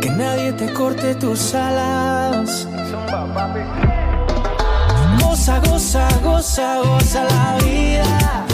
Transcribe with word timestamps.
que 0.00 0.10
nadie 0.10 0.52
te 0.52 0.72
corte 0.72 1.14
tus 1.14 1.54
alas. 1.54 2.66
Goza, 5.20 5.60
goza, 5.60 6.08
goza, 6.22 6.80
goza 6.82 7.24
la 7.24 7.58
vida. 7.64 8.46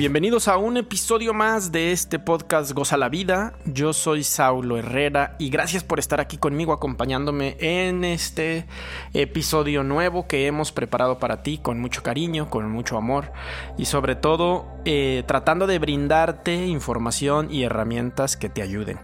Bienvenidos 0.00 0.48
a 0.48 0.56
un 0.56 0.78
episodio 0.78 1.34
más 1.34 1.72
de 1.72 1.92
este 1.92 2.18
podcast 2.18 2.72
Goza 2.72 2.96
la 2.96 3.10
Vida. 3.10 3.52
Yo 3.66 3.92
soy 3.92 4.24
Saulo 4.24 4.78
Herrera 4.78 5.36
y 5.38 5.50
gracias 5.50 5.84
por 5.84 5.98
estar 5.98 6.22
aquí 6.22 6.38
conmigo 6.38 6.72
acompañándome 6.72 7.58
en 7.60 8.02
este 8.04 8.64
episodio 9.12 9.84
nuevo 9.84 10.26
que 10.26 10.46
hemos 10.46 10.72
preparado 10.72 11.18
para 11.18 11.42
ti 11.42 11.58
con 11.58 11.78
mucho 11.80 12.02
cariño, 12.02 12.48
con 12.48 12.70
mucho 12.70 12.96
amor 12.96 13.30
y 13.76 13.84
sobre 13.84 14.14
todo 14.14 14.68
eh, 14.86 15.22
tratando 15.26 15.66
de 15.66 15.78
brindarte 15.78 16.54
información 16.66 17.48
y 17.50 17.64
herramientas 17.64 18.38
que 18.38 18.48
te 18.48 18.62
ayuden. 18.62 19.00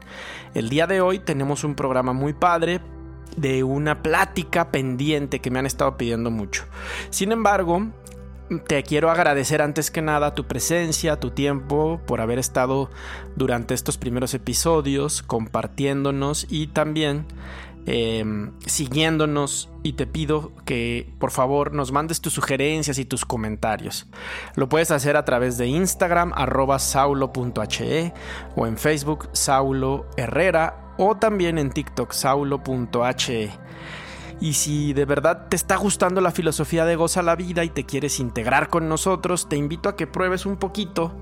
El 0.55 0.71
día 0.71 0.87
de 0.87 1.03
hoy 1.03 1.19
tenemos 1.19 1.63
un 1.63 1.75
programa 1.75 2.15
muy 2.15 2.33
padre 2.33 2.81
de 3.37 3.65
una 3.65 4.03
plática 4.03 4.71
pendiente 4.71 5.41
que 5.41 5.51
me 5.51 5.59
han 5.59 5.67
estado 5.67 5.99
pidiendo 5.99 6.31
mucho. 6.31 6.65
Sin 7.11 7.33
embargo, 7.33 7.83
te 8.67 8.83
quiero 8.83 9.11
agradecer 9.11 9.61
antes 9.63 9.91
que 9.91 10.03
nada 10.03 10.35
tu 10.35 10.47
presencia, 10.47 11.19
tu 11.19 11.31
tiempo, 11.31 12.01
por 12.07 12.21
haber 12.21 12.39
estado 12.39 12.91
durante 13.35 13.75
estos 13.75 13.99
primeros 13.99 14.35
episodios 14.35 15.23
compartiéndonos 15.23 16.47
y 16.49 16.69
también 16.69 17.27
em, 17.87 18.53
siguiéndonos 18.67 19.69
y 19.83 19.95
te 19.95 20.07
pido 20.07 20.53
que 20.65 21.13
por 21.19 21.31
favor 21.31 21.73
nos 21.73 21.93
mandes 21.93 22.21
tus 22.21 22.33
sugerencias 22.33 22.99
y 22.99 23.05
tus 23.05 23.25
comentarios. 23.25 24.07
Lo 24.55 24.69
puedes 24.69 24.91
hacer 24.91 25.17
a 25.17 25.25
través 25.25 25.59
de 25.59 25.67
Instagram 25.67 26.33
arroba 26.35 26.79
saulo.he 26.79 28.13
o 28.55 28.67
en 28.67 28.79
Facebook 28.79 29.29
Saulo 29.33 30.07
Herrera 30.17 30.95
o 30.99 31.17
también 31.17 31.59
en 31.59 31.71
TikTok 31.71 32.13
saulo.he. 32.13 33.51
Y 34.39 34.53
si 34.53 34.93
de 34.93 35.07
verdad 35.07 35.47
te 35.49 35.57
está 35.57 35.77
gustando 35.77 36.21
la 36.21 36.31
filosofía 36.31 36.85
de 36.85 36.97
Goza 36.97 37.23
la 37.23 37.37
Vida 37.37 37.65
y 37.65 37.71
te 37.71 37.85
quieres 37.85 38.21
integrar 38.21 38.69
con 38.69 38.87
nosotros, 38.89 39.49
te 39.49 39.57
invito 39.57 39.89
a 39.89 39.97
que 39.97 40.07
pruebes 40.07 40.45
un 40.45 40.59
poquito 40.59 41.15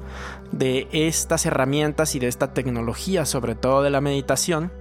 de 0.50 0.88
estas 0.90 1.46
herramientas 1.46 2.16
y 2.16 2.18
de 2.18 2.26
esta 2.26 2.52
tecnología, 2.52 3.24
sobre 3.24 3.54
todo 3.54 3.82
de 3.82 3.90
la 3.90 4.00
meditación. 4.00 4.72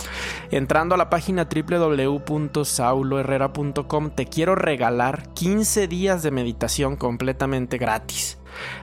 Entrando 0.50 0.96
a 0.96 0.98
la 0.98 1.12
página 1.12 1.48
www.sauloherrera.com, 1.48 4.10
te 4.10 4.26
quiero 4.26 4.56
regalar 4.56 5.32
15 5.34 5.88
días 5.88 6.24
de 6.24 6.32
meditación 6.32 6.96
completamente 6.96 7.78
gratis. 7.78 8.40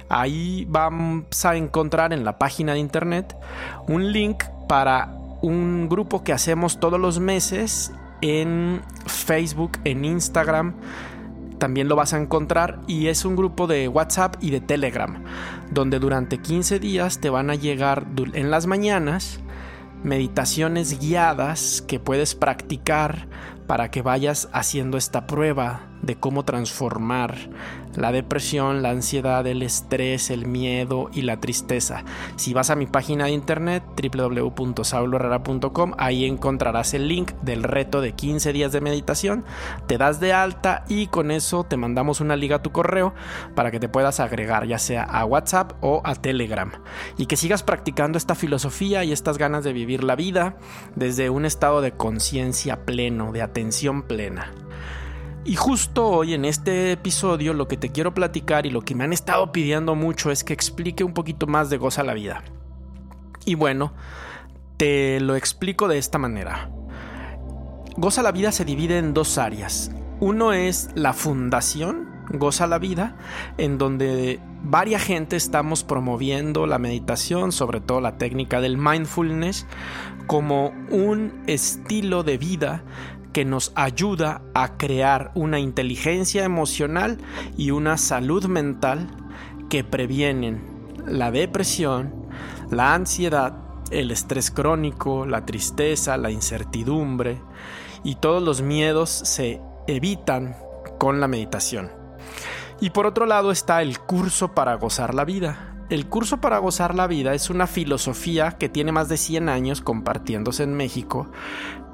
Ahí 0.08 0.64
vamos 0.68 1.44
a 1.44 1.56
encontrar 1.56 2.12
en 2.12 2.22
la 2.24 2.38
página 2.38 2.74
de 2.74 2.78
internet 2.78 3.36
un 3.88 4.12
link 4.12 4.44
para 4.68 5.16
un 5.42 5.88
grupo 5.88 6.22
que 6.22 6.32
hacemos 6.32 6.78
todos 6.80 7.00
los 7.00 7.18
meses 7.18 7.92
en 8.20 8.82
Facebook, 9.06 9.72
en 9.84 10.04
Instagram. 10.04 10.74
También 11.58 11.88
lo 11.88 11.96
vas 11.96 12.14
a 12.14 12.18
encontrar 12.18 12.80
y 12.86 13.08
es 13.08 13.24
un 13.24 13.36
grupo 13.36 13.66
de 13.66 13.86
WhatsApp 13.88 14.36
y 14.40 14.50
de 14.50 14.60
Telegram, 14.60 15.22
donde 15.70 15.98
durante 15.98 16.38
15 16.38 16.78
días 16.78 17.20
te 17.20 17.28
van 17.28 17.50
a 17.50 17.54
llegar 17.54 18.06
en 18.32 18.50
las 18.50 18.66
mañanas 18.66 19.40
meditaciones 20.02 20.98
guiadas 20.98 21.82
que 21.86 22.00
puedes 22.00 22.34
practicar 22.34 23.28
para 23.70 23.92
que 23.92 24.02
vayas 24.02 24.48
haciendo 24.52 24.98
esta 24.98 25.28
prueba 25.28 25.86
de 26.02 26.16
cómo 26.16 26.44
transformar 26.44 27.36
la 27.94 28.10
depresión, 28.10 28.82
la 28.82 28.90
ansiedad, 28.90 29.46
el 29.46 29.62
estrés, 29.62 30.30
el 30.30 30.46
miedo 30.46 31.08
y 31.12 31.22
la 31.22 31.38
tristeza. 31.38 32.04
Si 32.34 32.52
vas 32.52 32.70
a 32.70 32.76
mi 32.76 32.86
página 32.86 33.26
de 33.26 33.32
internet 33.32 33.84
www.sauloherrera.com, 33.96 35.92
ahí 35.98 36.24
encontrarás 36.24 36.94
el 36.94 37.06
link 37.06 37.32
del 37.42 37.62
reto 37.62 38.00
de 38.00 38.12
15 38.12 38.52
días 38.52 38.72
de 38.72 38.80
meditación, 38.80 39.44
te 39.86 39.98
das 39.98 40.18
de 40.18 40.32
alta 40.32 40.84
y 40.88 41.06
con 41.06 41.30
eso 41.30 41.62
te 41.62 41.76
mandamos 41.76 42.20
una 42.20 42.34
liga 42.34 42.56
a 42.56 42.62
tu 42.62 42.72
correo 42.72 43.14
para 43.54 43.70
que 43.70 43.78
te 43.78 43.88
puedas 43.88 44.18
agregar 44.18 44.66
ya 44.66 44.78
sea 44.78 45.04
a 45.04 45.24
WhatsApp 45.24 45.74
o 45.80 46.00
a 46.04 46.16
Telegram 46.16 46.72
y 47.18 47.26
que 47.26 47.36
sigas 47.36 47.62
practicando 47.62 48.18
esta 48.18 48.34
filosofía 48.34 49.04
y 49.04 49.12
estas 49.12 49.38
ganas 49.38 49.62
de 49.62 49.72
vivir 49.72 50.02
la 50.02 50.16
vida 50.16 50.56
desde 50.96 51.30
un 51.30 51.44
estado 51.44 51.82
de 51.82 51.92
conciencia 51.92 52.84
pleno, 52.84 53.30
de 53.30 53.42
atención 53.42 53.59
plena. 54.06 54.52
Y 55.44 55.56
justo 55.56 56.06
hoy 56.06 56.34
en 56.34 56.44
este 56.44 56.92
episodio 56.92 57.54
lo 57.54 57.66
que 57.66 57.76
te 57.76 57.90
quiero 57.90 58.12
platicar 58.12 58.66
y 58.66 58.70
lo 58.70 58.82
que 58.82 58.94
me 58.94 59.04
han 59.04 59.12
estado 59.12 59.52
pidiendo 59.52 59.94
mucho 59.94 60.30
es 60.30 60.44
que 60.44 60.52
explique 60.52 61.02
un 61.02 61.14
poquito 61.14 61.46
más 61.46 61.70
de 61.70 61.78
Goza 61.78 62.02
la 62.02 62.14
Vida. 62.14 62.44
Y 63.46 63.54
bueno, 63.54 63.94
te 64.76 65.18
lo 65.20 65.36
explico 65.36 65.88
de 65.88 65.98
esta 65.98 66.18
manera. 66.18 66.70
Goza 67.96 68.22
la 68.22 68.32
Vida 68.32 68.52
se 68.52 68.64
divide 68.64 68.98
en 68.98 69.14
dos 69.14 69.38
áreas. 69.38 69.90
Uno 70.20 70.52
es 70.52 70.90
la 70.94 71.14
fundación, 71.14 72.08
Goza 72.28 72.66
la 72.66 72.78
Vida, 72.78 73.16
en 73.56 73.78
donde 73.78 74.40
varias 74.62 75.02
gente 75.02 75.36
estamos 75.36 75.84
promoviendo 75.84 76.66
la 76.66 76.78
meditación, 76.78 77.50
sobre 77.50 77.80
todo 77.80 78.02
la 78.02 78.18
técnica 78.18 78.60
del 78.60 78.76
mindfulness, 78.76 79.66
como 80.26 80.72
un 80.90 81.42
estilo 81.46 82.22
de 82.22 82.38
vida 82.38 82.84
que 83.32 83.44
nos 83.44 83.72
ayuda 83.74 84.42
a 84.54 84.76
crear 84.76 85.30
una 85.34 85.58
inteligencia 85.58 86.44
emocional 86.44 87.18
y 87.56 87.70
una 87.70 87.96
salud 87.96 88.46
mental 88.46 89.08
que 89.68 89.84
previenen 89.84 90.62
la 91.06 91.30
depresión, 91.30 92.12
la 92.70 92.94
ansiedad, 92.94 93.56
el 93.90 94.10
estrés 94.10 94.50
crónico, 94.50 95.26
la 95.26 95.46
tristeza, 95.46 96.16
la 96.16 96.30
incertidumbre 96.30 97.40
y 98.04 98.16
todos 98.16 98.42
los 98.42 98.62
miedos 98.62 99.10
se 99.10 99.60
evitan 99.86 100.56
con 100.98 101.20
la 101.20 101.28
meditación. 101.28 101.90
Y 102.80 102.90
por 102.90 103.06
otro 103.06 103.26
lado 103.26 103.50
está 103.50 103.82
el 103.82 103.98
curso 103.98 104.54
para 104.54 104.74
gozar 104.74 105.14
la 105.14 105.24
vida, 105.24 105.69
el 105.90 106.06
curso 106.06 106.40
para 106.40 106.58
gozar 106.58 106.94
la 106.94 107.08
vida 107.08 107.34
es 107.34 107.50
una 107.50 107.66
filosofía 107.66 108.52
que 108.52 108.68
tiene 108.68 108.92
más 108.92 109.08
de 109.08 109.16
100 109.16 109.48
años 109.48 109.80
compartiéndose 109.80 110.62
en 110.62 110.74
México, 110.74 111.30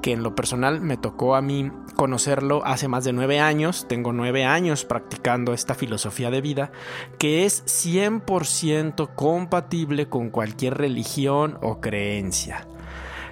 que 0.01 0.13
en 0.13 0.21
lo 0.21 0.35
personal 0.35 0.81
me 0.81 0.97
tocó 0.97 1.35
a 1.35 1.41
mí 1.41 1.71
conocerlo 1.95 2.63
hace 2.63 2.87
más 2.87 3.03
de 3.03 3.13
9 3.13 3.39
años, 3.39 3.87
tengo 3.89 4.13
9 4.13 4.45
años 4.45 4.85
practicando 4.85 5.51
esta 5.53 5.73
filosofía 5.73 6.29
de 6.29 6.41
vida, 6.41 6.71
que 7.17 7.45
es 7.45 7.65
100% 7.65 9.15
compatible 9.15 10.07
con 10.07 10.29
cualquier 10.29 10.77
religión 10.77 11.57
o 11.63 11.81
creencia. 11.81 12.67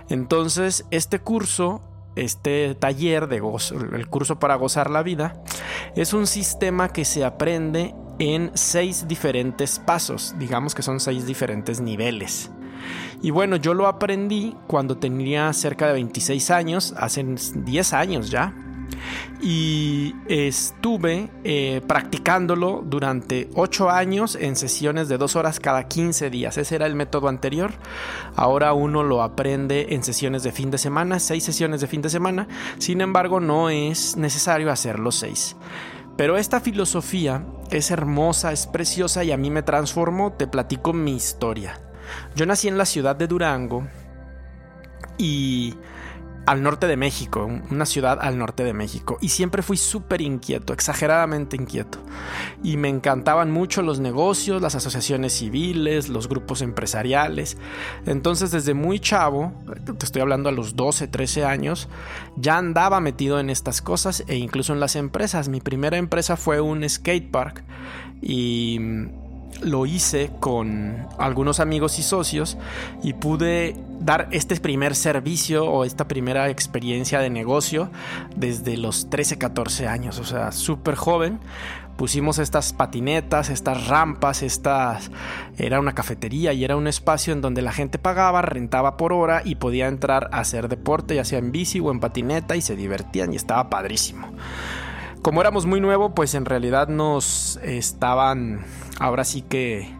Entonces, 0.09 0.86
este 0.90 1.20
curso 1.20 1.84
este 2.16 2.75
taller 2.75 3.28
de 3.28 3.42
gozo, 3.42 3.75
el 3.75 4.08
curso 4.08 4.40
para 4.40 4.56
gozar 4.56 4.90
la 4.90 5.04
vida, 5.04 5.44
es 5.98 6.14
un 6.14 6.28
sistema 6.28 6.90
que 6.94 7.04
se 7.04 7.25
aprende 7.25 7.94
en 8.20 8.52
seis 8.53 9.08
diferentes 9.08 9.80
pasos, 9.80 10.36
digamos 10.38 10.76
que 10.76 10.81
son 10.81 11.00
seis 11.00 11.26
diferentes 11.26 11.81
niveles. 11.81 12.50
Y 13.22 13.31
bueno, 13.31 13.56
yo 13.56 13.74
lo 13.74 13.88
aprendí 13.88 14.56
cuando 14.68 14.98
tenía 14.98 15.52
cerca 15.53 15.88
de 15.88 15.94
26 15.94 16.52
años, 16.52 16.94
hace 16.98 17.24
10 17.24 17.94
años 17.94 18.30
ya. 18.30 18.54
Y 19.42 20.16
estuve 20.28 21.30
eh, 21.44 21.81
practicándolo 21.88 22.84
durante 22.86 23.50
8 23.56 23.90
años 23.90 24.38
en 24.40 24.56
sesiones 24.56 25.08
de 25.09 25.18
2 25.18 25.36
horas 25.36 25.59
cada 25.59 25.88
15 25.88 26.30
días. 26.30 26.58
Ese 26.58 26.75
era 26.75 26.86
el 26.86 26.96
método 26.96 27.28
anterior. 27.28 27.72
Ahora 28.36 28.74
uno 28.74 29.04
lo 29.04 29.22
aprende 29.24 29.88
en 29.90 30.04
sesiones 30.04 30.44
de 30.44 30.52
fin 30.52 30.72
de 30.72 30.78
semana, 30.78 31.20
6 31.20 31.44
sesiones 31.44 31.81
de 31.81 31.88
fin 31.88 32.02
de 32.02 32.09
semana. 32.09 32.48
Sin 32.78 33.02
embargo, 33.02 33.40
no 33.40 33.70
es 33.70 34.18
necesario 34.18 34.72
hacerlo 34.72 35.12
6. 35.12 35.56
Pero 36.18 36.38
esta 36.38 36.62
filosofía 36.62 37.46
es 37.72 37.92
hermosa, 37.92 38.52
es 38.52 38.68
preciosa 38.68 39.24
y 39.24 39.31
a 39.31 39.38
mí 39.38 39.50
me 39.50 39.64
transformó. 39.64 40.34
Te 40.34 40.48
platico 40.48 40.94
mi 40.94 41.16
historia. 41.16 41.80
Yo 42.36 42.46
nací 42.46 42.68
en 42.68 42.78
la 42.78 42.86
ciudad 42.86 43.16
de 43.16 43.28
Durango 43.28 43.88
y 45.18 45.75
al 46.45 46.62
norte 46.62 46.88
de 46.88 46.97
México, 46.97 47.50
una 47.69 47.86
ciudad 47.86 48.19
al 48.21 48.38
norte 48.38 48.63
de 48.63 48.74
México. 48.74 49.18
Y 49.21 49.30
siempre 49.30 49.62
fui 49.62 49.77
súper 49.77 50.21
inquieto, 50.21 50.74
exageradamente 50.74 51.56
inquieto. 51.56 52.00
Y 52.63 52.77
me 52.77 52.89
encantaban 52.89 53.51
mucho 53.51 53.81
los 53.81 54.00
negocios, 54.00 54.62
las 54.62 54.75
asociaciones 54.75 55.33
civiles, 55.33 56.09
los 56.09 56.27
grupos 56.30 56.62
empresariales. 56.62 57.57
Entonces 58.06 58.51
desde 58.51 58.74
muy 58.74 59.00
chavo, 59.00 59.53
te 59.97 60.06
estoy 60.06 60.21
hablando 60.21 60.50
a 60.50 60.51
los 60.51 60.75
12, 60.75 61.07
13 61.07 61.45
años, 61.45 61.89
ya 62.36 62.57
andaba 62.57 63.00
metido 63.00 63.39
en 63.39 63.50
estas 63.50 63.81
cosas 63.81 64.24
e 64.27 64.36
incluso 64.36 64.74
en 64.74 64.80
las 64.80 64.95
empresas. 64.95 65.50
Mi 65.50 65.62
primera 65.62 65.98
empresa 65.98 66.38
fue 66.38 66.62
un 66.62 66.88
skate 66.88 67.31
park 67.31 67.63
y 68.21 68.80
lo 69.62 69.86
hice 69.86 70.31
con 70.40 71.07
algunos 71.18 71.60
amigos 71.60 72.00
y 72.00 72.04
socios 72.04 72.57
y 73.04 73.13
pude 73.13 73.75
dar 74.00 74.28
este 74.31 74.56
primer 74.57 74.96
servicio 74.96 75.66
o 75.66 75.86
esta 75.86 76.07
primera 76.07 76.50
experiencia 76.50 77.19
de 77.19 77.30
negocio 77.30 77.90
desde 78.36 78.78
los 78.78 79.10
13, 79.10 79.38
14 79.38 79.88
años, 79.88 80.19
o 80.19 80.25
sea, 80.25 80.52
súper 80.52 80.96
joven. 80.96 81.40
Pusimos 81.98 82.40
estas 82.40 82.74
patinetas, 82.74 83.50
estas 83.50 83.88
rampas, 83.88 84.44
estas... 84.44 85.12
Era 85.58 85.80
una 85.80 85.96
cafetería 85.96 86.51
y 86.51 86.66
era 86.66 86.75
un 86.75 86.88
espacio 86.88 87.31
en 87.31 87.40
donde 87.40 87.62
la 87.62 87.72
gente 87.72 87.98
pagaba, 87.98 88.42
rentaba 88.42 88.98
por 88.98 89.13
hora 89.13 89.42
y 89.46 89.56
podía 89.56 89.88
entrar 89.88 90.30
a 90.34 90.40
hacer 90.40 90.68
deporte, 90.68 91.16
ya 91.16 91.24
sea 91.24 91.40
en 91.40 91.54
bici 91.54 91.80
o 91.80 91.92
en 91.92 92.01
patineta 92.01 92.58
y 92.58 92.62
se 92.62 92.75
divertían 92.75 93.31
y 93.31 93.38
estaba 93.38 93.69
padrísimo 93.69 94.28
como 95.25 95.42
éramos 95.42 95.66
muy 95.66 95.81
nuevos, 95.81 96.12
pues 96.16 96.36
en 96.36 96.45
realidad 96.45 96.88
nos 96.88 97.57
estaban 97.63 98.63
ahora 99.00 99.24
sí 99.24 99.42
que 99.42 99.92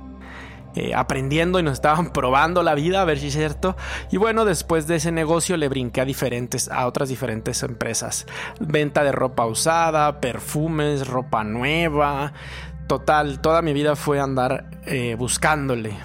eh, 0.76 0.94
aprendiendo 0.94 1.60
y 1.60 1.64
nos 1.64 1.74
estaban 1.74 2.10
probando 2.14 2.62
la 2.62 2.76
vida 2.76 3.02
a 3.02 3.06
ver 3.06 3.18
si 3.18 3.30
es 3.30 3.34
cierto. 3.34 3.76
Y 4.12 4.18
bueno, 4.18 4.46
después 4.46 4.86
de 4.86 4.98
ese 4.98 5.12
negocio 5.12 5.58
le 5.58 5.68
brinqué 5.68 6.02
a 6.02 6.06
diferentes, 6.06 6.70
a 6.70 6.86
otras 6.86 7.10
diferentes 7.10 7.64
empresas. 7.64 8.28
Venta 8.60 9.04
de 9.04 9.14
ropa 9.14 9.48
usada, 9.48 10.22
perfumes, 10.22 11.08
ropa 11.08 11.44
nueva. 11.44 12.34
Total, 12.86 13.42
toda 13.42 13.64
mi 13.64 13.74
vida 13.74 13.96
fue 13.96 14.20
andar 14.20 14.70
eh, 14.86 15.16
buscándole. 15.18 15.98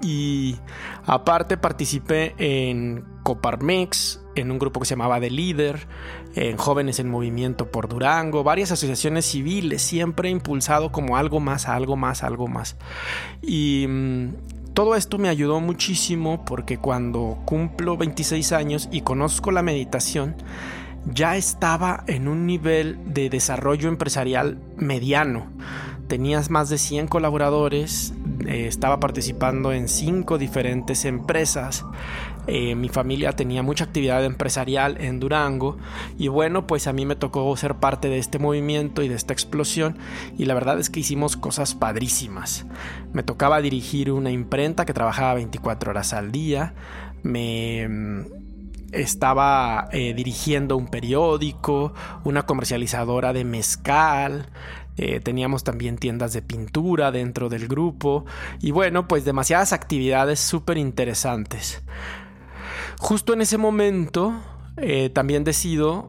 Y 0.00 0.56
aparte 1.04 1.58
participé 1.58 2.34
en 2.38 3.04
Coparmex, 3.24 4.23
en 4.34 4.50
un 4.50 4.58
grupo 4.58 4.80
que 4.80 4.86
se 4.86 4.94
llamaba 4.94 5.20
The 5.20 5.30
Líder, 5.30 5.86
en 6.34 6.56
Jóvenes 6.56 6.98
en 6.98 7.08
Movimiento 7.08 7.70
por 7.70 7.88
Durango, 7.88 8.44
varias 8.44 8.72
asociaciones 8.72 9.24
civiles, 9.24 9.82
siempre 9.82 10.30
impulsado 10.30 10.92
como 10.92 11.16
algo 11.16 11.40
más, 11.40 11.68
algo 11.68 11.96
más, 11.96 12.22
algo 12.22 12.48
más. 12.48 12.76
Y 13.42 13.86
mm, 13.88 14.28
todo 14.74 14.96
esto 14.96 15.18
me 15.18 15.28
ayudó 15.28 15.60
muchísimo 15.60 16.44
porque 16.44 16.78
cuando 16.78 17.38
cumplo 17.44 17.96
26 17.96 18.52
años 18.52 18.88
y 18.90 19.02
conozco 19.02 19.52
la 19.52 19.62
meditación, 19.62 20.34
ya 21.06 21.36
estaba 21.36 22.02
en 22.06 22.28
un 22.28 22.46
nivel 22.46 22.98
de 23.06 23.30
desarrollo 23.30 23.88
empresarial 23.88 24.58
mediano. 24.76 25.46
Tenías 26.08 26.50
más 26.50 26.68
de 26.68 26.78
100 26.78 27.06
colaboradores, 27.08 28.14
eh, 28.46 28.66
estaba 28.66 29.00
participando 29.00 29.72
en 29.72 29.88
5 29.88 30.38
diferentes 30.38 31.04
empresas 31.04 31.84
eh, 32.46 32.74
mi 32.74 32.88
familia 32.88 33.32
tenía 33.32 33.62
mucha 33.62 33.84
actividad 33.84 34.24
empresarial 34.24 34.96
en 35.00 35.20
Durango 35.20 35.78
y 36.18 36.28
bueno, 36.28 36.66
pues 36.66 36.86
a 36.86 36.92
mí 36.92 37.06
me 37.06 37.16
tocó 37.16 37.56
ser 37.56 37.76
parte 37.76 38.08
de 38.08 38.18
este 38.18 38.38
movimiento 38.38 39.02
y 39.02 39.08
de 39.08 39.14
esta 39.14 39.32
explosión 39.32 39.98
y 40.36 40.44
la 40.44 40.54
verdad 40.54 40.78
es 40.78 40.90
que 40.90 41.00
hicimos 41.00 41.36
cosas 41.36 41.74
padrísimas. 41.74 42.66
Me 43.12 43.22
tocaba 43.22 43.60
dirigir 43.60 44.12
una 44.12 44.30
imprenta 44.30 44.84
que 44.84 44.92
trabajaba 44.92 45.34
24 45.34 45.90
horas 45.90 46.12
al 46.12 46.32
día, 46.32 46.74
me 47.22 47.88
mm, 47.88 48.26
estaba 48.92 49.88
eh, 49.92 50.14
dirigiendo 50.14 50.76
un 50.76 50.88
periódico, 50.88 51.94
una 52.24 52.44
comercializadora 52.44 53.32
de 53.32 53.44
mezcal, 53.44 54.50
eh, 54.96 55.18
teníamos 55.20 55.64
también 55.64 55.96
tiendas 55.98 56.32
de 56.32 56.42
pintura 56.42 57.10
dentro 57.10 57.48
del 57.48 57.66
grupo 57.66 58.24
y 58.60 58.70
bueno, 58.70 59.08
pues 59.08 59.24
demasiadas 59.24 59.72
actividades 59.72 60.38
súper 60.38 60.78
interesantes. 60.78 61.82
Justo 62.98 63.32
en 63.32 63.40
ese 63.40 63.58
momento 63.58 64.34
eh, 64.76 65.10
también 65.10 65.44
decido 65.44 66.08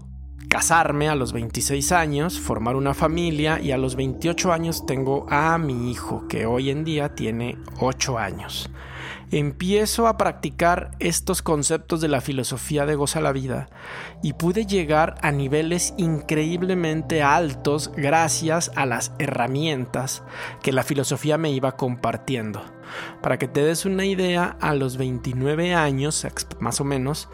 casarme 0.49 1.09
a 1.09 1.15
los 1.15 1.33
26 1.33 1.91
años, 1.91 2.39
formar 2.39 2.75
una 2.75 2.93
familia 2.93 3.59
y 3.59 3.71
a 3.71 3.77
los 3.77 3.95
28 3.95 4.53
años 4.53 4.85
tengo 4.85 5.25
a 5.29 5.57
mi 5.57 5.91
hijo 5.91 6.27
que 6.27 6.45
hoy 6.45 6.69
en 6.69 6.83
día 6.83 7.15
tiene 7.15 7.57
8 7.79 8.17
años 8.17 8.69
empiezo 9.31 10.07
a 10.07 10.17
practicar 10.17 10.91
estos 10.99 11.41
conceptos 11.41 12.01
de 12.01 12.07
la 12.07 12.21
filosofía 12.21 12.85
de 12.85 12.95
goza 12.95 13.21
la 13.21 13.31
vida 13.31 13.69
y 14.21 14.33
pude 14.33 14.65
llegar 14.65 15.15
a 15.21 15.31
niveles 15.31 15.93
increíblemente 15.97 17.23
altos 17.23 17.91
gracias 17.95 18.71
a 18.75 18.85
las 18.85 19.13
herramientas 19.19 20.23
que 20.61 20.71
la 20.71 20.83
filosofía 20.83 21.37
me 21.37 21.51
iba 21.51 21.75
compartiendo. 21.75 22.63
Para 23.21 23.37
que 23.37 23.47
te 23.47 23.63
des 23.63 23.85
una 23.85 24.05
idea, 24.05 24.57
a 24.61 24.75
los 24.75 24.97
29 24.97 25.73
años, 25.73 26.25
más 26.59 26.79
o 26.81 26.83
menos, 26.83 27.29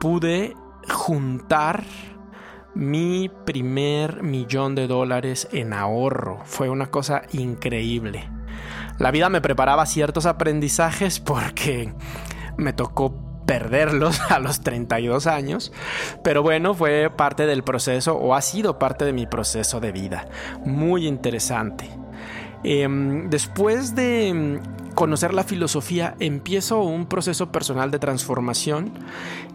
pude 0.00 0.54
juntar 0.88 1.84
mi 2.74 3.30
primer 3.46 4.22
millón 4.22 4.74
de 4.74 4.86
dólares 4.86 5.48
en 5.52 5.72
ahorro. 5.72 6.40
Fue 6.44 6.68
una 6.68 6.90
cosa 6.90 7.22
increíble. 7.32 8.28
La 8.98 9.10
vida 9.10 9.28
me 9.28 9.40
preparaba 9.40 9.86
ciertos 9.86 10.26
aprendizajes 10.26 11.20
porque 11.20 11.92
me 12.56 12.72
tocó 12.72 13.14
perderlos 13.46 14.20
a 14.30 14.38
los 14.38 14.60
32 14.60 15.26
años, 15.26 15.72
pero 16.22 16.42
bueno, 16.42 16.74
fue 16.74 17.10
parte 17.14 17.46
del 17.46 17.62
proceso 17.62 18.16
o 18.16 18.34
ha 18.34 18.42
sido 18.42 18.78
parte 18.78 19.04
de 19.04 19.12
mi 19.12 19.26
proceso 19.26 19.80
de 19.80 19.92
vida. 19.92 20.26
Muy 20.64 21.06
interesante. 21.06 21.88
Em, 22.64 23.30
después 23.30 23.94
de 23.94 24.60
conocer 24.96 25.34
la 25.34 25.44
filosofía, 25.44 26.16
empiezo 26.20 26.80
un 26.80 27.04
proceso 27.04 27.52
personal 27.52 27.90
de 27.90 27.98
transformación 27.98 28.92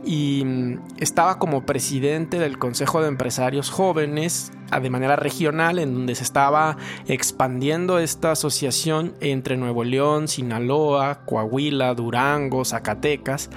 y 0.05 0.41
em, 0.41 0.79
estaba 0.99 1.39
como 1.39 1.65
presidente 1.65 2.37
del 2.37 2.59
Consejo 2.59 3.01
de 3.01 3.07
Empresarios 3.07 3.71
Jóvenes 3.71 4.51
de 4.79 4.89
manera 4.89 5.15
regional 5.17 5.79
en 5.79 5.93
donde 5.95 6.15
se 6.15 6.23
estaba 6.23 6.77
expandiendo 7.07 7.97
esta 7.99 8.31
asociación 8.31 9.15
entre 9.19 9.57
Nuevo 9.57 9.83
León, 9.83 10.27
Sinaloa, 10.27 11.25
Coahuila, 11.25 11.93
Durango, 11.95 12.63
Zacatecas 12.63 13.49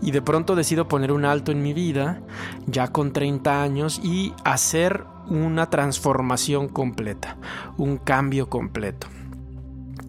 y 0.00 0.10
de 0.10 0.22
pronto 0.22 0.56
decido 0.56 0.88
poner 0.88 1.12
un 1.12 1.26
alto 1.26 1.52
en 1.52 1.62
mi 1.62 1.74
vida 1.74 2.22
ya 2.66 2.88
con 2.88 3.12
30 3.12 3.62
años 3.62 4.00
y 4.02 4.32
hacer 4.44 5.04
una 5.28 5.68
transformación 5.68 6.68
completa, 6.68 7.36
un 7.76 7.98
cambio 7.98 8.48
completo. 8.48 9.08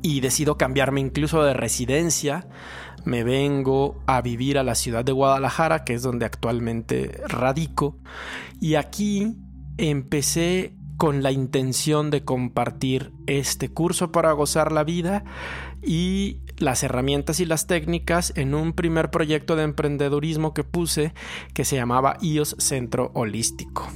Y 0.01 0.21
decido 0.21 0.57
cambiarme 0.57 1.01
incluso 1.01 1.43
de 1.43 1.53
residencia. 1.53 2.47
Me 3.05 3.23
vengo 3.23 4.01
a 4.07 4.21
vivir 4.21 4.57
a 4.57 4.63
la 4.63 4.75
ciudad 4.75 5.05
de 5.05 5.11
Guadalajara, 5.11 5.83
que 5.83 5.93
es 5.93 6.01
donde 6.01 6.25
actualmente 6.25 7.21
radico. 7.27 7.97
Y 8.59 8.75
aquí 8.75 9.35
empecé 9.77 10.75
con 10.97 11.23
la 11.23 11.31
intención 11.31 12.11
de 12.11 12.25
compartir 12.25 13.13
este 13.25 13.69
curso 13.69 14.11
para 14.11 14.33
gozar 14.33 14.73
la 14.73 14.83
vida 14.83 15.23
y 15.81 16.41
las 16.57 16.83
herramientas 16.83 17.39
y 17.39 17.45
las 17.45 17.67
técnicas 17.67 18.33
en 18.35 18.53
un 18.53 18.73
primer 18.73 19.09
proyecto 19.09 19.55
de 19.55 19.63
emprendedurismo 19.63 20.53
que 20.53 20.65
puse 20.65 21.13
que 21.53 21.63
se 21.63 21.77
llamaba 21.77 22.17
IOS 22.19 22.57
Centro 22.59 23.11
Holístico. 23.13 23.87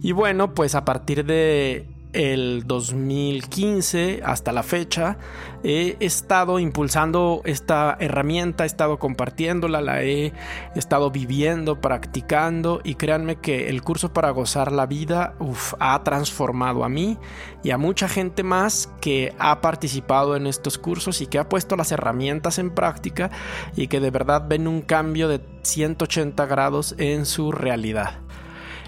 Y 0.00 0.12
bueno, 0.12 0.54
pues 0.54 0.74
a 0.74 0.86
partir 0.86 1.26
de 1.26 1.86
el 2.12 2.64
2015 2.66 4.22
hasta 4.24 4.52
la 4.52 4.62
fecha 4.62 5.18
he 5.62 5.96
estado 6.00 6.58
impulsando 6.58 7.42
esta 7.44 7.96
herramienta, 8.00 8.64
he 8.64 8.66
estado 8.66 8.98
compartiéndola, 8.98 9.80
la 9.80 10.02
he 10.02 10.32
estado 10.74 11.10
viviendo, 11.10 11.80
practicando 11.80 12.80
y 12.82 12.94
créanme 12.94 13.36
que 13.36 13.68
el 13.68 13.82
curso 13.82 14.12
para 14.12 14.30
gozar 14.30 14.72
la 14.72 14.86
vida 14.86 15.34
ha 15.78 16.02
transformado 16.02 16.84
a 16.84 16.88
mí 16.88 17.18
y 17.62 17.70
a 17.70 17.78
mucha 17.78 18.08
gente 18.08 18.42
más 18.42 18.88
que 19.00 19.34
ha 19.38 19.60
participado 19.60 20.36
en 20.36 20.46
estos 20.46 20.78
cursos 20.78 21.20
y 21.20 21.26
que 21.26 21.38
ha 21.38 21.48
puesto 21.48 21.76
las 21.76 21.92
herramientas 21.92 22.58
en 22.58 22.70
práctica 22.70 23.30
y 23.76 23.88
que 23.88 24.00
de 24.00 24.10
verdad 24.10 24.46
ven 24.48 24.66
un 24.66 24.82
cambio 24.82 25.28
de 25.28 25.40
180 25.62 26.46
grados 26.46 26.94
en 26.98 27.26
su 27.26 27.52
realidad. 27.52 28.20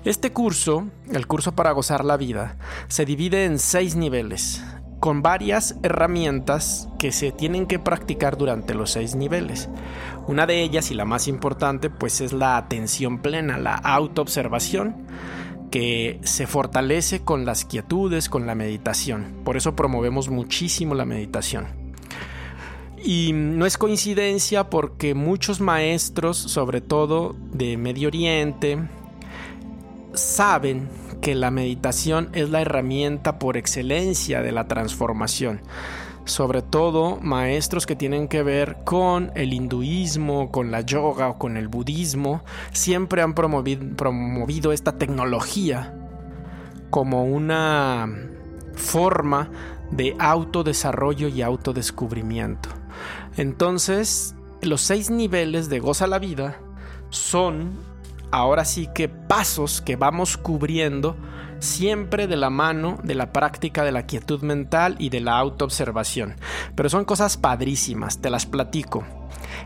Este 0.04 0.32
curso, 0.32 0.88
el 1.12 1.28
curso 1.28 1.52
para 1.52 1.70
gozar 1.70 2.04
la 2.04 2.16
vida, 2.16 2.56
se 2.88 3.04
divide 3.04 3.44
en 3.44 3.60
seis 3.60 3.94
niveles, 3.94 4.60
con 4.98 5.22
varias 5.22 5.76
herramientas 5.84 6.88
que 6.98 7.12
se 7.12 7.30
tienen 7.30 7.66
que 7.66 7.78
practicar 7.78 8.36
durante 8.36 8.74
los 8.74 8.90
seis 8.90 9.14
niveles. 9.14 9.68
Una 10.26 10.44
de 10.44 10.60
ellas 10.60 10.90
y 10.90 10.94
la 10.94 11.04
más 11.04 11.28
importante 11.28 11.88
pues 11.88 12.20
es 12.20 12.32
la 12.32 12.56
atención 12.56 13.22
plena, 13.22 13.58
la 13.58 13.76
autoobservación 13.76 15.06
que 15.70 16.18
se 16.24 16.48
fortalece 16.48 17.22
con 17.22 17.44
las 17.44 17.64
quietudes, 17.64 18.28
con 18.28 18.44
la 18.44 18.56
meditación. 18.56 19.36
Por 19.44 19.56
eso 19.56 19.76
promovemos 19.76 20.28
muchísimo 20.28 20.96
la 20.96 21.04
meditación. 21.04 21.68
Y 23.04 23.32
no 23.34 23.66
es 23.66 23.78
coincidencia 23.78 24.68
porque 24.68 25.14
muchos 25.14 25.60
maestros, 25.60 26.38
sobre 26.38 26.80
todo 26.80 27.36
de 27.52 27.76
Medio 27.76 28.08
Oriente, 28.08 28.78
saben 30.14 30.88
que 31.20 31.34
la 31.34 31.50
meditación 31.50 32.30
es 32.32 32.50
la 32.50 32.60
herramienta 32.60 33.38
por 33.38 33.56
excelencia 33.56 34.42
de 34.42 34.52
la 34.52 34.66
transformación. 34.66 35.60
Sobre 36.24 36.62
todo 36.62 37.18
maestros 37.20 37.86
que 37.86 37.96
tienen 37.96 38.28
que 38.28 38.42
ver 38.42 38.78
con 38.84 39.32
el 39.34 39.52
hinduismo, 39.52 40.50
con 40.52 40.70
la 40.70 40.82
yoga 40.82 41.28
o 41.28 41.38
con 41.38 41.56
el 41.56 41.68
budismo, 41.68 42.44
siempre 42.72 43.22
han 43.22 43.34
promovido, 43.34 44.72
esta 44.72 44.98
tecnología 44.98 45.94
como 46.90 47.24
una 47.24 48.08
forma 48.74 49.50
de 49.90 50.14
autodesarrollo 50.18 51.28
y 51.28 51.42
autodescubrimiento. 51.42 52.68
Entonces, 53.36 54.34
los 54.60 54.80
seis 54.80 55.10
niveles 55.10 55.68
de 55.68 55.80
Goza 55.80 56.06
la 56.06 56.18
Vida 56.18 56.60
son 57.10 57.91
ahora 58.32 58.64
sí 58.64 58.88
que 58.92 59.08
pasos 59.08 59.80
que 59.80 59.96
vamos 59.96 60.36
cubriendo 60.36 61.16
siempre 61.60 62.26
de 62.26 62.36
la 62.36 62.50
mano 62.50 62.98
de 63.04 63.14
la 63.14 63.32
práctica 63.32 63.84
de 63.84 63.92
la 63.92 64.06
quietud 64.06 64.42
mental 64.42 64.96
y 64.98 65.10
de 65.10 65.20
la 65.20 65.38
autoobservación. 65.38 66.34
Pero 66.74 66.88
son 66.88 67.04
cosas 67.04 67.36
padrísimas, 67.36 68.20
te 68.20 68.30
las 68.30 68.46
platico. 68.46 69.04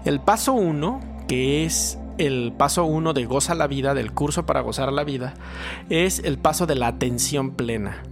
El 0.04 0.20
paso 0.20 0.52
uno, 0.52 1.00
que 1.26 1.64
es 1.64 1.98
el 2.18 2.52
paso 2.56 2.84
uno 2.84 3.12
de 3.12 3.24
Goza 3.24 3.54
la 3.54 3.66
Vida, 3.66 3.94
del 3.94 4.12
curso 4.12 4.46
para 4.46 4.60
gozar 4.60 4.92
la 4.92 5.04
vida, 5.04 5.34
es 5.88 6.18
el 6.18 6.38
paso 6.38 6.66
de 6.66 6.74
la 6.74 6.88
atención 6.88 7.52
plena. 7.52 8.02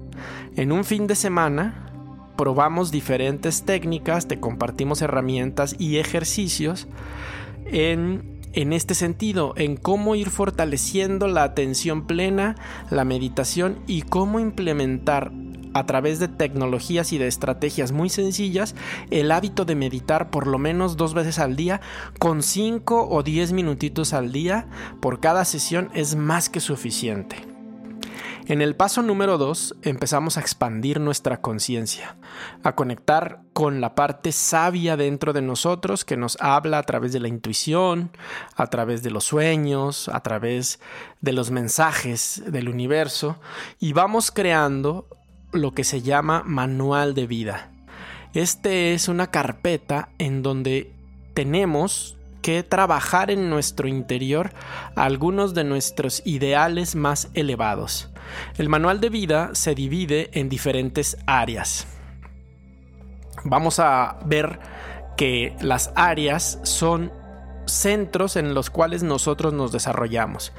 En 0.57 0.73
un 0.73 0.85
fin 0.85 1.07
de 1.07 1.15
semana 1.15 1.91
probamos 2.37 2.91
diferentes 2.91 3.65
técnicas, 3.65 4.27
te 4.27 4.41
compartimos 4.41 5.03
herramientas 5.03 5.77
y 5.79 5.99
ejercicios 5.99 6.89
en, 7.67 8.34
en 8.55 8.73
este 8.73 8.95
sentido, 8.95 9.55
en 9.57 9.77
cómo 9.77 10.15
ir 10.15 10.31
fortaleciendo 10.31 11.27
la 11.29 11.43
atención 11.43 12.07
plena, 12.07 12.57
la 12.91 13.05
meditación 13.05 13.79
y 13.87 14.03
cómo 14.03 14.41
implementar 14.41 15.33
a 15.75 15.87
través 15.87 16.21
de 16.21 16.29
tecnologías 16.29 17.13
y 17.13 17.19
de 17.19 17.27
estrategias 17.27 17.91
muy 17.93 18.09
sencillas 18.09 18.75
el 19.11 19.33
hábito 19.33 19.65
de 19.65 19.75
meditar 19.75 20.31
por 20.31 20.47
lo 20.47 20.59
menos 20.59 20.97
dos 20.97 21.15
veces 21.15 21.41
al 21.41 21.57
día 21.57 21.81
con 22.21 22.43
5 22.43 23.09
o 23.11 23.23
10 23.23 23.53
minutitos 23.53 24.13
al 24.13 24.33
día 24.33 24.69
por 25.01 25.21
cada 25.21 25.45
sesión 25.45 25.91
es 25.93 26.15
más 26.15 26.49
que 26.49 26.61
suficiente. 26.61 27.54
En 28.47 28.61
el 28.61 28.77
paso 28.77 29.01
número 29.01 29.39
2 29.39 29.77
empezamos 29.83 30.37
a 30.37 30.41
expandir 30.41 31.01
nuestra 31.01 31.41
conciencia, 31.41 32.17
a 32.63 32.75
conectar 32.75 33.41
con 33.55 33.81
la 33.81 33.95
parte 33.95 34.33
sabia 34.33 34.99
dentro 34.99 35.33
de 35.33 35.41
nosotros 35.41 36.05
que 36.05 36.19
nos 36.19 36.37
habla 36.41 36.79
a 36.79 36.83
través 36.83 37.15
de 37.15 37.21
la 37.21 37.29
intuición, 37.29 38.11
a 38.55 38.67
través 38.67 39.03
de 39.03 39.11
los 39.11 39.25
sueños, 39.25 40.11
a 40.11 40.21
través 40.21 40.79
de 41.23 41.33
los 41.33 41.51
mensajes 41.51 42.43
del 42.47 42.69
universo 42.69 43.41
y 43.81 43.95
vamos 43.95 44.31
creando 44.31 45.09
lo 45.53 45.73
que 45.73 45.85
se 45.85 46.03
llama 46.03 46.43
manual 46.45 47.15
de 47.15 47.27
vida. 47.27 47.71
Este 48.35 48.93
es 48.93 49.09
una 49.09 49.31
carpeta 49.31 50.11
en 50.19 50.43
donde 50.43 50.93
tenemos 51.33 52.19
que 52.45 52.63
trabajar 52.63 53.31
en 53.31 53.49
nuestro 53.49 53.89
interior 53.89 54.53
algunos 54.97 55.55
de 55.55 55.65
nuestros 55.65 56.21
ideales 56.27 56.95
más 56.95 57.31
elevados. 57.33 58.11
El 58.59 58.69
manual 58.69 59.01
de 59.01 59.09
vida 59.09 59.55
se 59.55 59.75
divide 59.75 60.29
en 60.35 60.51
diferentes 60.51 61.17
áreas. 61.27 61.87
Vamos 63.45 63.81
a 63.81 64.19
ver 64.27 64.61
que 65.17 65.57
las 65.63 65.91
áreas 65.97 66.61
son 66.65 67.11
centros 67.65 68.37
en 68.37 68.53
los 68.53 68.69
cuales 68.69 69.03
nosotros 69.03 69.55
nos 69.55 69.73
desarrollamos. 69.73 70.53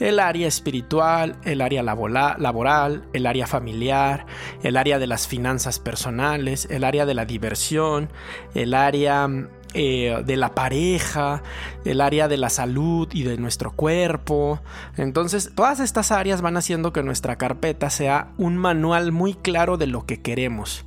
El 0.00 0.18
área 0.18 0.48
espiritual, 0.48 1.36
el 1.44 1.60
área 1.60 1.84
laboral, 1.84 3.04
el 3.12 3.26
área 3.26 3.46
familiar, 3.46 4.26
el 4.64 4.76
área 4.76 4.98
de 4.98 5.06
las 5.06 5.28
finanzas 5.28 5.78
personales, 5.78 6.66
el 6.68 6.82
área 6.82 7.06
de 7.06 7.14
la 7.14 7.26
diversión, 7.26 8.10
el 8.54 8.74
área 8.74 9.28
eh, 9.74 10.22
de 10.24 10.36
la 10.36 10.54
pareja, 10.54 11.42
el 11.84 12.00
área 12.00 12.28
de 12.28 12.36
la 12.36 12.50
salud 12.50 13.08
y 13.12 13.22
de 13.22 13.36
nuestro 13.36 13.72
cuerpo. 13.72 14.60
Entonces, 14.96 15.52
todas 15.54 15.80
estas 15.80 16.10
áreas 16.10 16.40
van 16.40 16.56
haciendo 16.56 16.92
que 16.92 17.02
nuestra 17.02 17.36
carpeta 17.36 17.90
sea 17.90 18.32
un 18.38 18.56
manual 18.56 19.12
muy 19.12 19.34
claro 19.34 19.76
de 19.76 19.86
lo 19.86 20.06
que 20.06 20.22
queremos. 20.22 20.84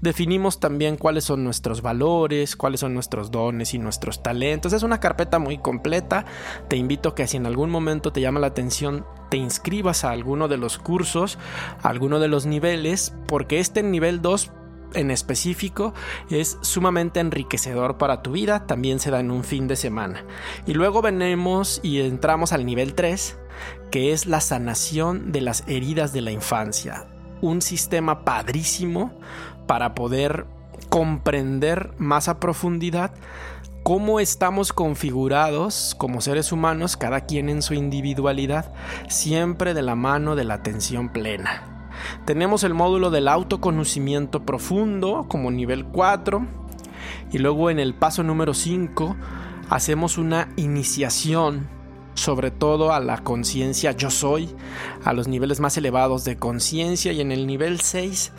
Definimos 0.00 0.60
también 0.60 0.96
cuáles 0.96 1.24
son 1.24 1.44
nuestros 1.44 1.82
valores, 1.82 2.56
cuáles 2.56 2.80
son 2.80 2.94
nuestros 2.94 3.30
dones 3.30 3.74
y 3.74 3.78
nuestros 3.78 4.22
talentos. 4.22 4.72
Es 4.72 4.82
una 4.82 5.00
carpeta 5.00 5.38
muy 5.38 5.58
completa. 5.58 6.24
Te 6.68 6.76
invito 6.76 7.10
a 7.10 7.14
que 7.14 7.26
si 7.26 7.36
en 7.36 7.46
algún 7.46 7.70
momento 7.70 8.12
te 8.12 8.20
llama 8.20 8.40
la 8.40 8.48
atención, 8.48 9.04
te 9.30 9.36
inscribas 9.36 10.04
a 10.04 10.10
alguno 10.10 10.48
de 10.48 10.58
los 10.58 10.78
cursos, 10.78 11.38
a 11.82 11.88
alguno 11.88 12.18
de 12.18 12.28
los 12.28 12.46
niveles, 12.46 13.14
porque 13.26 13.60
este 13.60 13.82
nivel 13.82 14.20
2 14.20 14.52
en 14.94 15.10
específico 15.10 15.94
es 16.30 16.58
sumamente 16.60 17.20
enriquecedor 17.20 17.98
para 17.98 18.22
tu 18.22 18.32
vida, 18.32 18.66
también 18.66 19.00
se 19.00 19.10
da 19.10 19.20
en 19.20 19.30
un 19.30 19.44
fin 19.44 19.68
de 19.68 19.76
semana. 19.76 20.24
Y 20.66 20.74
luego 20.74 21.02
venimos 21.02 21.80
y 21.82 22.00
entramos 22.00 22.52
al 22.52 22.66
nivel 22.66 22.94
3, 22.94 23.38
que 23.90 24.12
es 24.12 24.26
la 24.26 24.40
sanación 24.40 25.32
de 25.32 25.40
las 25.40 25.64
heridas 25.66 26.12
de 26.12 26.22
la 26.22 26.30
infancia. 26.30 27.06
Un 27.40 27.62
sistema 27.62 28.24
padrísimo 28.24 29.18
para 29.66 29.94
poder 29.94 30.46
comprender 30.88 31.94
más 31.98 32.28
a 32.28 32.38
profundidad 32.38 33.12
cómo 33.82 34.20
estamos 34.20 34.72
configurados 34.72 35.94
como 35.98 36.20
seres 36.20 36.52
humanos, 36.52 36.96
cada 36.96 37.22
quien 37.22 37.48
en 37.48 37.62
su 37.62 37.74
individualidad, 37.74 38.72
siempre 39.08 39.74
de 39.74 39.82
la 39.82 39.96
mano 39.96 40.36
de 40.36 40.44
la 40.44 40.54
atención 40.54 41.08
plena. 41.08 41.71
Tenemos 42.24 42.64
el 42.64 42.74
módulo 42.74 43.10
del 43.10 43.28
autoconocimiento 43.28 44.44
profundo 44.44 45.26
como 45.28 45.50
nivel 45.50 45.84
4 45.84 46.46
y 47.32 47.38
luego 47.38 47.70
en 47.70 47.78
el 47.78 47.94
paso 47.94 48.22
número 48.22 48.54
5 48.54 49.16
hacemos 49.68 50.18
una 50.18 50.48
iniciación 50.56 51.68
sobre 52.14 52.50
todo 52.50 52.92
a 52.92 53.00
la 53.00 53.18
conciencia 53.18 53.92
yo 53.92 54.10
soy, 54.10 54.50
a 55.04 55.12
los 55.12 55.28
niveles 55.28 55.60
más 55.60 55.76
elevados 55.76 56.24
de 56.24 56.36
conciencia. 56.36 57.12
Y 57.12 57.20
en 57.20 57.32
el 57.32 57.46
nivel 57.46 57.80
6 57.80 58.32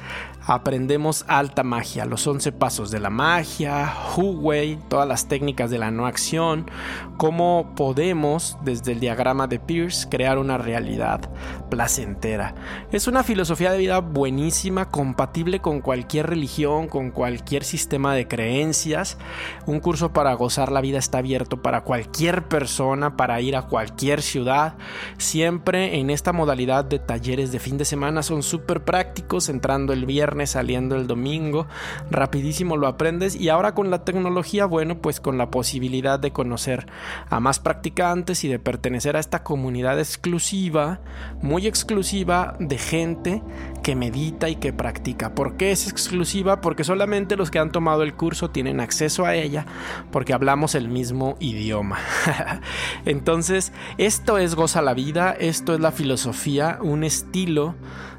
aprendemos 0.46 1.24
alta 1.28 1.64
magia, 1.64 2.06
los 2.06 2.28
11 2.28 2.52
pasos 2.52 2.92
de 2.92 3.00
la 3.00 3.10
magia, 3.10 3.94
Hu-Wei, 4.16 4.78
todas 4.90 5.08
las 5.08 5.28
técnicas 5.28 5.70
de 5.70 5.78
la 5.78 5.92
no 5.92 6.06
acción, 6.06 6.70
cómo 7.18 7.74
podemos 7.76 8.58
desde 8.64 8.92
el 8.92 9.00
diagrama 9.00 9.48
de 9.48 9.60
Pierce 9.60 10.08
crear 10.10 10.38
una 10.38 10.58
realidad 10.58 11.30
placentera. 11.70 12.56
Es 12.92 13.08
una 13.08 13.24
filosofía 13.24 13.72
de 13.72 13.78
vida 13.78 14.00
buenísima, 14.00 14.90
compatible 14.90 15.60
con 15.60 15.82
cualquier 15.82 16.28
religión, 16.28 16.88
con 16.88 17.12
cualquier 17.12 17.64
sistema 17.64 18.14
de 18.14 18.28
creencias. 18.28 19.18
Un 19.66 19.80
curso 19.80 20.12
para 20.12 20.34
gozar 20.34 20.72
la 20.72 20.82
vida 20.82 21.00
está 21.00 21.20
abierto 21.20 21.62
para 21.62 21.82
cualquier 21.82 22.48
persona, 22.48 23.16
para 23.16 23.40
ir 23.40 23.56
a 23.56 23.64
cualquier 23.64 24.22
ciudad. 24.22 24.76
Siempre 25.18 26.00
en 26.00 26.10
esta 26.10 26.34
modalidad 26.34 26.84
de 26.84 27.00
talleres 27.00 27.52
de 27.52 27.60
fin 27.60 27.78
de 27.78 27.86
semana 27.86 28.24
son 28.24 28.44
súper 28.44 28.84
prácticos, 28.84 29.48
entrando 29.50 29.94
el 29.94 30.06
viernes 30.06 30.33
saliendo 30.48 30.96
el 30.96 31.08
domingo, 31.08 31.68
rapidísimo 32.10 32.78
lo 32.78 32.88
aprendes 32.88 33.36
y 33.36 33.50
ahora 33.50 33.74
con 33.74 33.90
la 33.90 34.04
tecnología, 34.04 34.66
bueno, 34.66 34.98
pues 34.98 35.20
con 35.20 35.38
la 35.38 35.50
posibilidad 35.50 36.20
de 36.20 36.32
conocer 36.32 36.88
a 37.30 37.40
más 37.40 37.60
practicantes 37.60 38.44
y 38.44 38.48
de 38.48 38.60
pertenecer 38.60 39.16
a 39.16 39.20
esta 39.20 39.44
comunidad 39.44 40.00
exclusiva, 40.00 41.00
muy 41.42 41.68
exclusiva 41.68 42.56
de 42.60 42.78
gente 42.78 43.42
que 43.84 43.96
medita 43.96 44.50
y 44.50 44.56
que 44.56 44.74
practica. 44.74 45.36
¿Por 45.36 45.58
qué 45.58 45.72
es 45.72 45.88
exclusiva? 45.88 46.62
Porque 46.62 46.84
solamente 46.84 47.36
los 47.36 47.52
que 47.52 47.60
han 47.60 47.72
tomado 47.72 48.04
el 48.04 48.13
curso 48.13 48.50
tienen 48.50 48.80
acceso 48.80 49.25
a 49.25 49.36
ella 49.36 49.66
porque 50.12 50.34
hablamos 50.34 50.75
el 50.75 50.88
mismo 50.88 51.38
idioma. 51.40 51.98
Entonces, 53.06 53.74
esto 53.98 54.38
es 54.38 54.56
Goza 54.56 54.82
la 54.82 54.94
Vida, 54.94 55.32
esto 55.32 55.74
es 55.74 55.80
la 55.80 55.92
filosofía, 55.92 56.80
un 56.82 57.04
estilo 57.04 57.75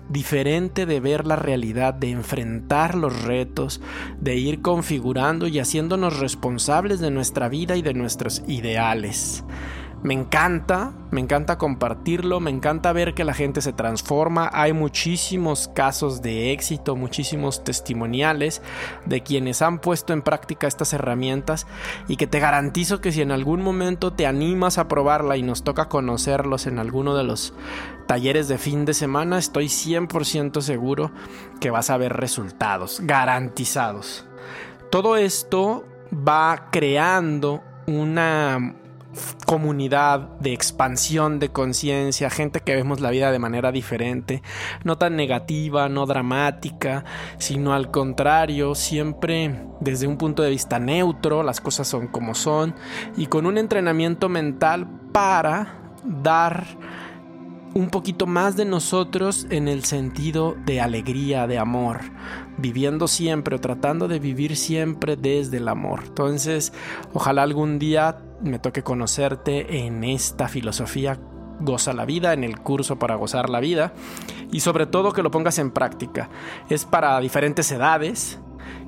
diferente 0.08 0.86
de 0.86 1.00
ver 1.00 1.26
la 1.26 1.36
realidad, 1.36 1.94
de 1.94 2.10
enfrentar 2.10 2.94
los 2.94 3.22
retos, 3.22 3.80
de 4.20 4.36
ir 4.36 4.62
configurando 4.62 5.46
y 5.46 5.58
haciéndonos 5.58 6.18
responsables 6.18 7.00
de 7.00 7.10
nuestra 7.10 7.48
vida 7.48 7.76
y 7.76 7.82
de 7.82 7.94
nuestros 7.94 8.42
ideales. 8.46 9.44
Me 10.04 10.12
encanta, 10.12 10.92
me 11.10 11.22
encanta 11.22 11.56
compartirlo, 11.56 12.38
me 12.38 12.50
encanta 12.50 12.92
ver 12.92 13.14
que 13.14 13.24
la 13.24 13.32
gente 13.32 13.62
se 13.62 13.72
transforma. 13.72 14.50
Hay 14.52 14.74
muchísimos 14.74 15.66
casos 15.68 16.20
de 16.20 16.52
éxito, 16.52 16.94
muchísimos 16.94 17.64
testimoniales 17.64 18.60
de 19.06 19.22
quienes 19.22 19.62
han 19.62 19.78
puesto 19.78 20.12
en 20.12 20.20
práctica 20.20 20.66
estas 20.66 20.92
herramientas 20.92 21.66
y 22.06 22.16
que 22.16 22.26
te 22.26 22.38
garantizo 22.38 23.00
que 23.00 23.12
si 23.12 23.22
en 23.22 23.30
algún 23.30 23.62
momento 23.62 24.12
te 24.12 24.26
animas 24.26 24.76
a 24.76 24.88
probarla 24.88 25.38
y 25.38 25.42
nos 25.42 25.64
toca 25.64 25.88
conocerlos 25.88 26.66
en 26.66 26.78
alguno 26.78 27.14
de 27.14 27.24
los 27.24 27.54
talleres 28.06 28.46
de 28.46 28.58
fin 28.58 28.84
de 28.84 28.92
semana, 28.92 29.38
estoy 29.38 29.68
100% 29.68 30.60
seguro 30.60 31.12
que 31.60 31.70
vas 31.70 31.88
a 31.88 31.96
ver 31.96 32.12
resultados 32.12 33.00
garantizados. 33.02 34.26
Todo 34.90 35.16
esto 35.16 35.86
va 36.12 36.68
creando 36.70 37.62
una 37.86 38.74
comunidad 39.46 40.20
de 40.40 40.52
expansión 40.52 41.38
de 41.38 41.50
conciencia, 41.50 42.30
gente 42.30 42.60
que 42.60 42.74
vemos 42.74 43.00
la 43.00 43.10
vida 43.10 43.30
de 43.30 43.38
manera 43.38 43.72
diferente, 43.72 44.42
no 44.82 44.98
tan 44.98 45.16
negativa, 45.16 45.88
no 45.88 46.06
dramática, 46.06 47.04
sino 47.38 47.74
al 47.74 47.90
contrario, 47.90 48.74
siempre 48.74 49.66
desde 49.80 50.06
un 50.06 50.16
punto 50.16 50.42
de 50.42 50.50
vista 50.50 50.78
neutro, 50.78 51.42
las 51.42 51.60
cosas 51.60 51.88
son 51.88 52.08
como 52.08 52.34
son, 52.34 52.74
y 53.16 53.26
con 53.26 53.46
un 53.46 53.58
entrenamiento 53.58 54.28
mental 54.28 54.88
para 55.12 55.92
dar 56.04 56.64
un 57.74 57.90
poquito 57.90 58.26
más 58.26 58.56
de 58.56 58.64
nosotros 58.64 59.46
en 59.50 59.66
el 59.66 59.84
sentido 59.84 60.56
de 60.64 60.80
alegría, 60.80 61.46
de 61.48 61.58
amor, 61.58 62.00
viviendo 62.56 63.08
siempre 63.08 63.56
o 63.56 63.60
tratando 63.60 64.06
de 64.06 64.20
vivir 64.20 64.56
siempre 64.56 65.16
desde 65.16 65.56
el 65.56 65.68
amor. 65.68 66.04
Entonces, 66.06 66.72
ojalá 67.12 67.42
algún 67.42 67.80
día 67.80 68.20
me 68.44 68.58
toque 68.58 68.82
conocerte 68.82 69.86
en 69.86 70.04
esta 70.04 70.48
filosofía 70.48 71.18
Goza 71.60 71.92
la 71.92 72.04
vida, 72.04 72.32
en 72.32 72.44
el 72.44 72.60
curso 72.60 72.98
para 72.98 73.14
gozar 73.14 73.48
la 73.48 73.60
vida 73.60 73.92
y 74.50 74.60
sobre 74.60 74.86
todo 74.86 75.12
que 75.12 75.22
lo 75.22 75.30
pongas 75.30 75.58
en 75.58 75.70
práctica. 75.70 76.28
Es 76.68 76.84
para 76.84 77.18
diferentes 77.20 77.70
edades, 77.70 78.38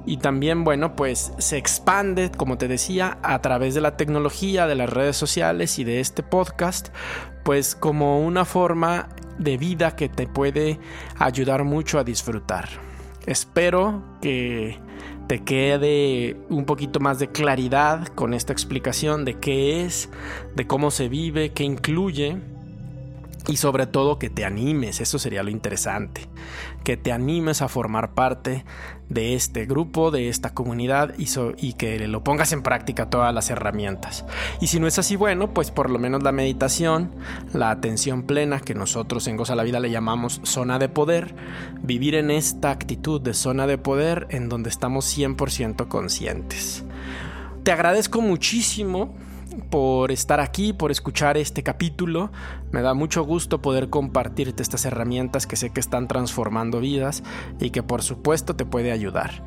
y 0.06 0.18
también, 0.18 0.62
bueno, 0.62 0.94
pues 0.94 1.32
se 1.38 1.58
expande, 1.58 2.30
como 2.30 2.58
te 2.58 2.68
decía, 2.68 3.18
a 3.22 3.40
través 3.40 3.75
de 3.75 3.80
la 3.80 3.96
tecnología, 3.96 4.66
de 4.66 4.76
las 4.76 4.88
redes 4.88 5.16
sociales 5.16 5.78
y 5.80 5.84
de 5.84 6.00
este 6.00 6.22
podcast, 6.22 6.88
pues 7.44 7.75
como 7.75 8.20
una 8.20 8.44
forma 8.44 9.08
de 9.38 9.56
vida 9.56 9.96
que 9.96 10.08
te 10.08 10.28
puede 10.28 10.78
ayudar 11.18 11.64
mucho 11.64 11.98
a 11.98 12.04
disfrutar. 12.04 12.68
Espero 13.26 14.02
que 14.22 14.78
te 15.26 15.42
quede 15.42 16.37
un 16.49 16.64
poquito 16.64 17.00
más 17.00 17.18
de 17.18 17.28
claridad 17.28 18.06
con 18.09 18.35
esta 18.35 18.52
explicación 18.52 19.25
de 19.25 19.35
qué 19.38 19.85
es, 19.85 20.09
de 20.54 20.66
cómo 20.66 20.90
se 20.90 21.09
vive, 21.09 21.50
qué 21.50 21.64
incluye 21.64 22.40
y 23.49 23.57
sobre 23.57 23.87
todo 23.87 24.19
que 24.19 24.31
te 24.31 24.45
animes, 24.45 25.00
eso 25.00 25.19
sería 25.19 25.43
lo 25.43 25.50
interesante, 25.50 26.23
que 26.85 26.97
te 26.97 27.12
animes 27.12 27.62
a 27.62 27.69
formar 27.69 28.15
parte 28.15 28.65
de 29.09 29.35
este 29.35 29.67
grupo, 29.67 30.11
de 30.11 30.29
esta 30.29 30.53
comunidad 30.53 31.15
y, 31.17 31.29
y, 31.59 31.75
que 31.75 32.07
lo 32.09 32.25
pongas 32.25 32.53
en 32.53 32.62
práctica 32.62 33.09
todas 33.09 33.33
las 33.33 33.50
herramientas. 33.50 34.25
Y 34.61 34.67
si 34.67 34.81
no 34.81 34.88
es 34.88 34.99
así, 34.99 35.15
bueno, 35.15 35.55
pues 35.55 35.71
por 35.71 35.91
lo 35.91 35.99
menos 35.99 36.23
la 36.23 36.33
meditación, 36.33 37.12
la 37.53 37.71
atención 37.71 38.25
plena 38.25 38.61
que 38.61 38.75
nosotros 38.75 39.29
en 39.29 39.37
Goza 39.37 39.55
la 39.55 39.62
Vida 39.62 39.79
le 39.79 39.91
llamamos 39.91 40.41
zona 40.43 40.79
de 40.79 40.88
poder, 40.88 41.35
vivir 41.83 42.17
en 42.17 42.31
esta 42.31 42.71
actitud 42.71 43.21
de 43.21 43.35
zona 43.35 43.67
de 43.67 43.79
poder 43.79 44.26
en 44.31 44.49
donde 44.49 44.71
estamos 44.71 45.07
100% 45.17 45.87
conscientes. 45.87 46.85
Te 47.62 47.73
agradezco 47.73 48.21
muchísimo 48.21 49.15
por 49.70 50.12
estar 50.12 50.40
aquí, 50.40 50.72
por 50.72 50.90
escuchar 50.90 51.36
este 51.36 51.62
capítulo. 51.62 52.30
Me 52.70 52.82
da 52.82 52.94
mucho 52.94 53.25
gusto 53.25 53.62
poder 53.62 53.90
compartirte 53.90 54.62
estas 54.62 54.84
herramientas 54.84 55.46
que 55.46 55.56
sé 55.56 55.70
que 55.70 55.80
están 55.80 56.08
transformando 56.08 56.80
vidas 56.80 57.22
y 57.60 57.70
que 57.70 57.82
por 57.82 58.02
supuesto 58.02 58.56
te 58.56 58.64
puede 58.64 58.92
ayudar. 58.92 59.42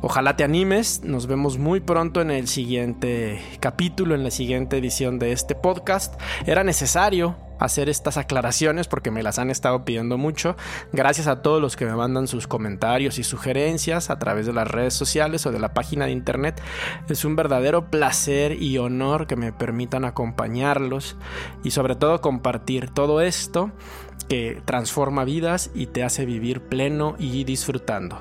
Ojalá 0.00 0.36
te 0.36 0.44
animes, 0.44 1.02
nos 1.02 1.26
vemos 1.26 1.56
muy 1.56 1.80
pronto 1.80 2.20
en 2.20 2.30
el 2.30 2.46
siguiente 2.46 3.40
capítulo, 3.60 4.14
en 4.14 4.22
la 4.22 4.30
siguiente 4.30 4.76
edición 4.76 5.18
de 5.18 5.32
este 5.32 5.54
podcast. 5.54 6.20
Era 6.46 6.62
necesario 6.62 7.36
hacer 7.58 7.88
estas 7.88 8.16
aclaraciones 8.16 8.88
porque 8.88 9.10
me 9.10 9.22
las 9.22 9.38
han 9.38 9.50
estado 9.50 9.84
pidiendo 9.84 10.18
mucho. 10.18 10.56
Gracias 10.92 11.26
a 11.26 11.42
todos 11.42 11.60
los 11.60 11.76
que 11.76 11.86
me 11.86 11.94
mandan 11.94 12.26
sus 12.26 12.46
comentarios 12.46 13.18
y 13.18 13.24
sugerencias 13.24 14.10
a 14.10 14.18
través 14.18 14.46
de 14.46 14.52
las 14.52 14.68
redes 14.68 14.94
sociales 14.94 15.46
o 15.46 15.52
de 15.52 15.58
la 15.58 15.74
página 15.74 16.06
de 16.06 16.12
internet. 16.12 16.60
Es 17.08 17.24
un 17.24 17.36
verdadero 17.36 17.90
placer 17.90 18.60
y 18.60 18.78
honor 18.78 19.26
que 19.26 19.36
me 19.36 19.52
permitan 19.52 20.04
acompañarlos 20.04 21.16
y 21.62 21.70
sobre 21.70 21.96
todo 21.96 22.20
compartir 22.20 22.90
todo 22.90 23.20
esto 23.20 23.72
que 24.28 24.62
transforma 24.64 25.24
vidas 25.24 25.70
y 25.74 25.86
te 25.86 26.02
hace 26.02 26.24
vivir 26.24 26.62
pleno 26.62 27.16
y 27.18 27.44
disfrutando. 27.44 28.20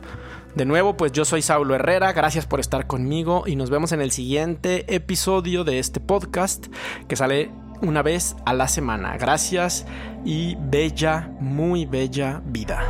De 0.56 0.66
nuevo, 0.66 0.98
pues 0.98 1.12
yo 1.12 1.26
soy 1.26 1.42
Saulo 1.42 1.74
Herrera, 1.74 2.14
gracias 2.14 2.46
por 2.46 2.60
estar 2.60 2.86
conmigo 2.86 3.46
y 3.48 3.56
nos 3.56 3.72
vemos 3.72 3.92
en 3.92 4.02
el 4.02 4.12
siguiente 4.12 4.94
episodio 4.94 5.64
de 5.64 5.80
este 5.80 6.00
podcast 6.00 6.68
que 7.08 7.16
sale 7.16 7.50
una 7.84 8.02
vez 8.02 8.36
a 8.46 8.54
la 8.54 8.68
semana. 8.68 9.18
Gracias 9.18 9.86
y 10.26 10.56
bella, 10.56 11.30
muy 11.40 11.86
bella 11.86 12.42
vida. 12.46 12.88